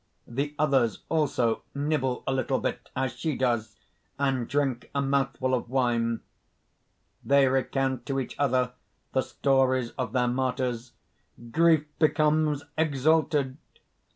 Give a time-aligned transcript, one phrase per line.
[0.35, 3.75] _The others also nibble a little bit as she does
[4.17, 6.21] and drink a mouthful of wine.
[7.23, 8.73] _They recount to each other
[9.13, 10.93] the stories of their martyrs;
[11.51, 13.57] grief becomes exalted!